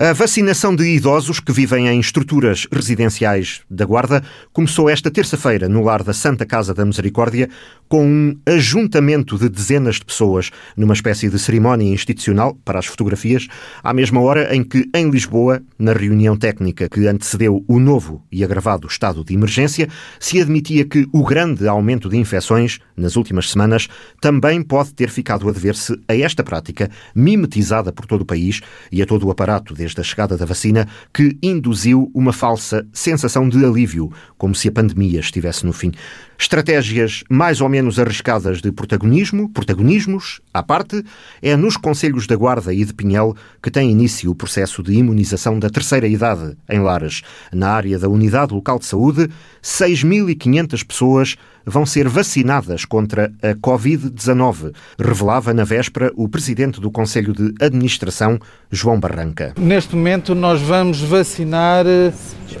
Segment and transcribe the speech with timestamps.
[0.00, 5.82] A vacinação de idosos que vivem em estruturas residenciais da Guarda começou esta terça-feira no
[5.82, 7.48] lar da Santa Casa da Misericórdia
[7.88, 13.48] com um ajuntamento de dezenas de pessoas numa espécie de cerimónia institucional para as fotografias,
[13.82, 18.44] à mesma hora em que, em Lisboa, na reunião técnica que antecedeu o novo e
[18.44, 19.88] agravado estado de emergência,
[20.20, 23.88] se admitia que o grande aumento de infecções nas últimas semanas
[24.20, 28.60] também pode ter ficado a dever-se a esta prática mimetizada por todo o país
[28.92, 33.48] e a todo o aparato desde a chegada da vacina que induziu uma falsa sensação
[33.48, 35.92] de alívio, como se a pandemia estivesse no fim.
[36.40, 41.04] Estratégias mais ou menos arriscadas de protagonismo, protagonismos, à parte,
[41.42, 45.58] é nos Conselhos da Guarda e de Pinhel que tem início o processo de imunização
[45.58, 47.22] da terceira idade em Lares.
[47.52, 49.28] Na área da Unidade Local de Saúde,
[49.60, 57.32] 6.500 pessoas vão ser vacinadas contra a Covid-19, revelava na véspera o presidente do Conselho
[57.32, 58.38] de Administração,
[58.70, 59.54] João Barranca.
[59.58, 61.84] Neste momento, nós vamos vacinar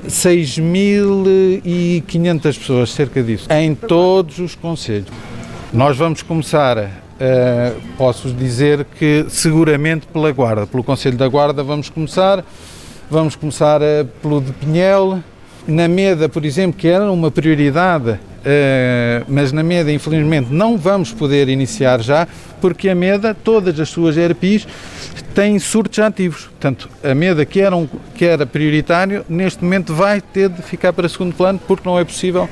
[0.08, 5.08] 6.500 pessoas, cerca disso, em todos os conselhos.
[5.72, 6.88] Nós vamos começar, uh,
[7.96, 12.44] posso dizer que seguramente pela Guarda, pelo Conselho da Guarda vamos começar,
[13.10, 15.22] vamos começar uh, pelo de Pinhel,
[15.66, 21.12] na Meda, por exemplo, que era uma prioridade, uh, mas na Meda, infelizmente, não vamos
[21.12, 22.26] poder iniciar já,
[22.60, 24.66] porque a Meda, todas as suas ERPs,
[25.34, 26.46] têm surtos ativos.
[26.46, 30.92] Portanto, a MEDA, que era, um, que era prioritário, neste momento vai ter de ficar
[30.92, 32.48] para segundo plano, porque não é possível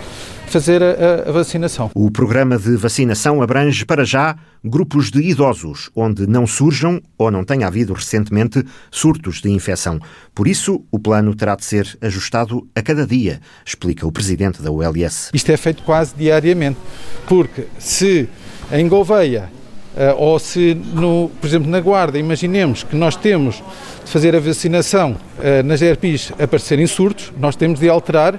[0.46, 1.90] fazer a, a, vacinação.
[1.94, 7.44] O programa de vacinação abrange para já grupos de idosos, onde não surjam ou não
[7.44, 10.00] tenha havido recentemente surtos de infecção.
[10.34, 14.70] Por isso, o plano terá de ser ajustado a cada dia, explica o presidente da
[14.70, 15.30] ULS.
[15.34, 16.78] Isto é feito quase diariamente,
[17.26, 18.28] porque se
[18.72, 19.56] em Gouveia
[19.96, 23.62] Uh, ou se, no, por exemplo, na Guarda, imaginemos que nós temos
[24.04, 28.38] de fazer a vacinação uh, nas ERPs aparecerem surtos, nós temos de alterar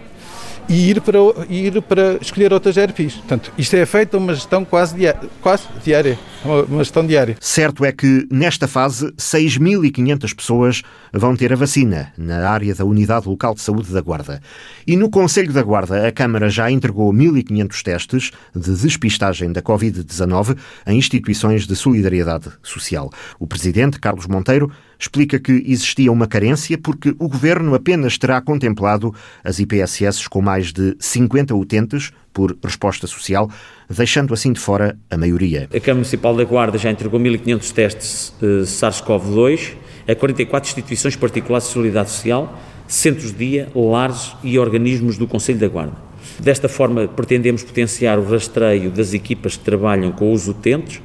[0.69, 1.17] e ir para,
[1.49, 3.15] ir para escolher outras ERPs.
[3.15, 7.37] Portanto, isto é feito uma gestão quase, diária, quase diária, uma gestão diária.
[7.39, 10.81] Certo é que, nesta fase, 6.500 pessoas
[11.13, 14.41] vão ter a vacina na área da Unidade Local de Saúde da Guarda.
[14.85, 20.57] E no Conselho da Guarda, a Câmara já entregou 1.500 testes de despistagem da Covid-19
[20.85, 23.11] a instituições de solidariedade social.
[23.39, 29.13] O Presidente, Carlos Monteiro, explica que existia uma carência porque o governo apenas terá contemplado
[29.43, 33.49] as IPSS com mais de 50 utentes por resposta social,
[33.89, 35.63] deixando assim de fora a maioria.
[35.73, 39.73] A Câmara Municipal da Guarda já entregou 1.500 testes uh, SARS-CoV-2
[40.07, 42.55] a 44 instituições particulares de solidariedade social,
[42.87, 45.97] centros de dia, lares e organismos do Conselho da Guarda.
[46.39, 51.01] Desta forma, pretendemos potenciar o rastreio das equipas que trabalham com os utentes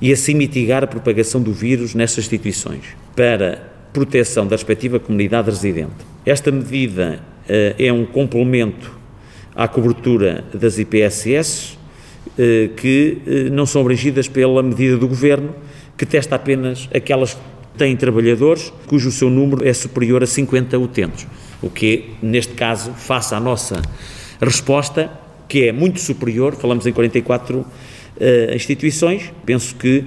[0.00, 2.82] e assim mitigar a propagação do vírus nessas instituições,
[3.14, 5.94] para proteção da respectiva comunidade residente.
[6.26, 8.97] Esta medida uh, é um complemento
[9.58, 11.76] à cobertura das IPSS,
[12.38, 15.52] eh, que uh, não são abrangidas pela medida do Governo,
[15.96, 17.40] que testa apenas aquelas que
[17.76, 21.26] têm trabalhadores cujo seu número é superior a 50 utentes,
[21.60, 23.82] o que, neste caso, face à nossa
[24.40, 25.10] resposta,
[25.48, 27.66] que é muito superior, falamos em 44 uh,
[28.54, 30.04] instituições, penso que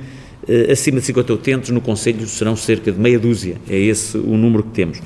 [0.71, 4.63] acima de 50 utentes no Conselho serão cerca de meia dúzia, é esse o número
[4.63, 4.99] que temos.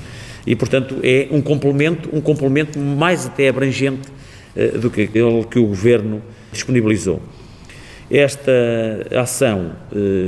[0.46, 4.15] E, portanto, é um complemento, um complemento mais até abrangente
[4.78, 6.22] do que aquele que o Governo
[6.52, 7.20] disponibilizou.
[8.10, 8.52] Esta
[9.16, 9.72] ação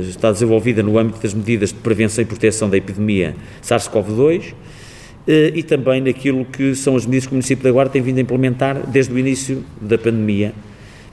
[0.09, 4.53] está desenvolvida no âmbito das medidas de prevenção e proteção da epidemia SARS-CoV-2
[5.55, 8.21] e também naquilo que são as medidas que o município da Guarda tem vindo a
[8.21, 10.53] implementar desde o início da pandemia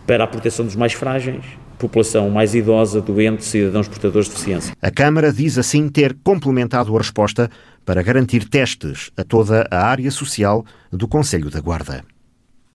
[0.07, 1.45] para a proteção dos mais frágeis,
[1.79, 4.75] população mais idosa, doente, cidadãos portadores de deficiência.
[4.81, 7.49] A Câmara diz assim ter complementado a resposta
[7.85, 12.03] para garantir testes a toda a área social do Conselho da Guarda.